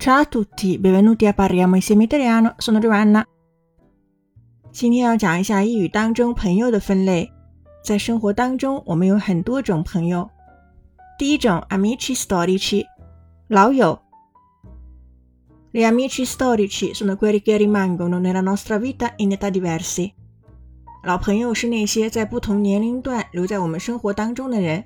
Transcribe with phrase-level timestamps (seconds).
[0.00, 2.54] Ciao a tutti, benvenuti a Parliamo insieme italiano.
[2.58, 3.24] Sono Giovanna。
[4.70, 7.32] 今天要讲一下英语当中朋友的分类。
[7.82, 10.28] 在生活当中，我们有很多种朋友。
[11.18, 12.84] 第一种，amici storici，
[13.48, 13.98] 老友。
[15.72, 20.12] Gli amici storici sono quelli che rimangono nella nostra vita in età diverse。
[21.04, 24.84] 老朋友是那些在不同年龄段留在我们生活当中的人。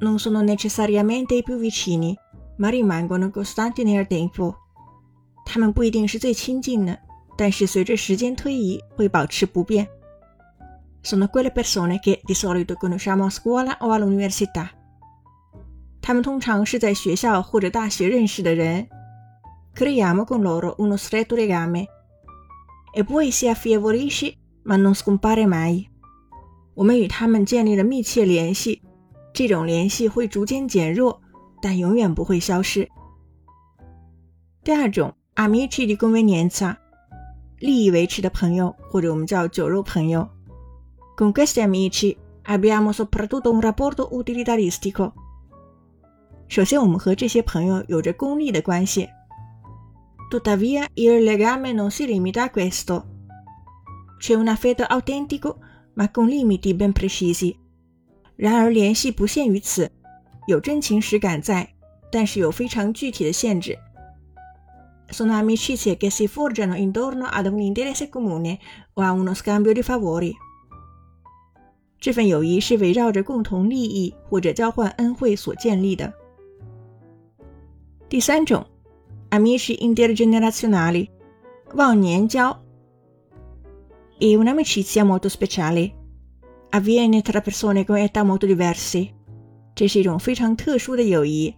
[0.00, 2.16] Non sono necessariamente i più vicini。
[2.59, 4.53] Ma rimangono costanti nel tempo。
[5.45, 6.99] 他们不一定是最亲近的，
[7.37, 9.87] 但是随着时间推移会保持不变。
[11.01, 14.67] Sono quelle persone che di solito conosciamo a scuola o all'università。
[16.01, 18.87] 他们通常是在学校或者大学认识的人。
[19.73, 21.87] Creiamo con loro uno stretto legame
[22.93, 24.33] e poi si affievolisce
[24.63, 25.85] ma non scompare mai。
[26.75, 28.81] 我们与他们建立了密切联系，
[29.33, 31.21] 这种联系会逐渐减弱。
[31.61, 32.87] 但永远不会消失。
[34.63, 36.75] 第二种，amici di convenienza，
[37.59, 40.27] 利益维持的朋友，或者我们叫酒肉朋友。
[41.17, 45.13] Con questi amici abbiamo soprattutto un rapporto utilitaristico。
[46.47, 49.09] 首先，我们和这些朋友有着功利的关系。
[50.31, 53.03] Tuttavia il legame non si limita a questo.
[54.19, 55.59] C'è un affetto autentico,
[55.95, 57.55] ma con limiti ben precisi。
[58.35, 59.91] 然而，联系不限于此。
[60.49, 61.69] 有真情实感在，
[62.11, 63.77] 但是有非常具体的限制。
[65.11, 68.57] Sono amicizie che si forgiano intorno ad un interesse comune
[68.95, 70.33] o a uno scambio di favori。
[71.99, 76.11] 这份友谊是围绕着共同利益或者交换恩惠所建立的。
[78.09, 78.65] 第三种
[79.29, 81.09] ，amici intergenerazionali，
[81.75, 82.57] 忘年交。
[84.17, 85.93] È un'amicizia molto speciale.
[86.71, 89.13] Avviene tra persone con età molto diverse.
[89.79, 91.55] 这是一种非常特殊的友谊，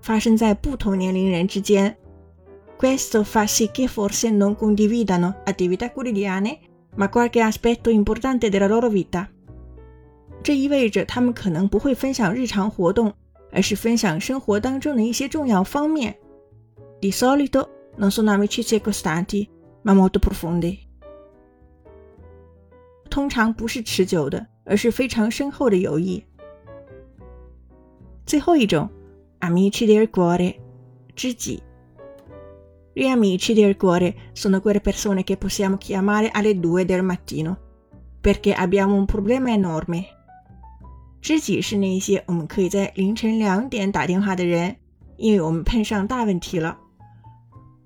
[0.00, 1.92] 发生在不同年龄人之间。
[2.78, 6.60] Questo fa sì che forse non condividano attività quotidiane,
[6.94, 9.26] ma qualche aspetto importante della loro vita。
[10.44, 13.12] 这意味着他们可能不会分享日常活动，
[13.50, 16.14] 而是分享生活当中的一些重要方面。
[17.00, 17.66] Di solito
[17.96, 19.48] non sono amicizie costanti,
[19.82, 20.78] ma molto profonde。
[23.10, 26.22] 通常不是持久的，而是非常深厚的友谊。
[28.27, 28.89] 最后一种，
[29.39, 30.55] amici del cuore，
[31.15, 31.61] 知己。
[32.93, 37.57] Gli amici del cuore sono quelle persone che possiamo chiamare alle due del mattino
[38.21, 40.05] perché abbiamo un problema enorme。
[41.19, 44.75] 知己是那些我们可以在凌晨两点打电话的人，
[45.17, 46.77] 因为我们碰上大问题了。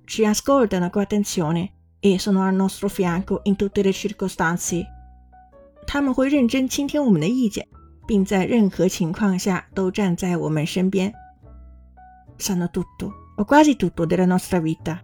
[0.08, 4.86] Ci ascoltano con attenzione e sono al nostro fianco in tutte le circostanze。
[5.86, 7.68] 他们会认真倾听我们的意见。
[8.06, 11.14] 并在任何情况下都站在我们身边。
[12.40, 15.00] Sanno tutto o quasi tutto della nostra vita。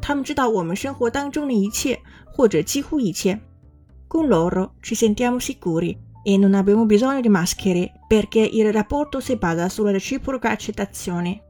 [0.00, 3.40] 他们知道我们生活当中的一切，或者几乎一切。
[4.08, 9.68] Con loro ci sentiamo sicuri e non abbiamo bisogno di maschere perché il rapporto si basa
[9.68, 11.40] sulla reciproca accettazione。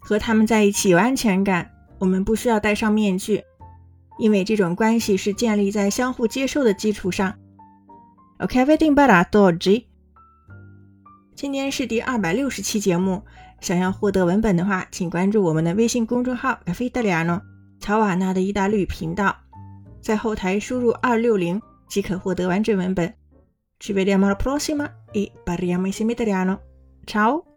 [0.00, 3.44] 和他们在一起有安全感，我们不需要戴上面具，
[4.18, 7.34] 因为这种关系是建立在相互接受的基础上。
[8.39, 9.87] Ok, avete imparato oggi?
[11.33, 13.23] 今天是第二百六十期节目。
[13.59, 17.41] 想要获得文本的话，请关注我们的微信公众号 “Cafe Italiano”
[17.79, 19.35] 乔瓦纳的意大利语频道，
[20.03, 21.59] 在后台输入二六零
[21.89, 23.11] 即可获得完整文本。
[23.79, 26.59] Ci vediamo alla prossima e parliamo insieme italiano.
[27.07, 27.56] Ciao!